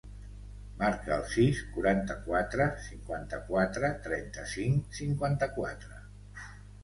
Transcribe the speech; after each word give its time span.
Marca 0.77 1.11
el 1.15 1.25
sis, 1.33 1.59
quaranta-quatre, 1.73 2.65
cinquanta-quatre, 2.85 3.91
trenta-cinc, 4.07 4.87
cinquanta-quatre. 5.01 6.01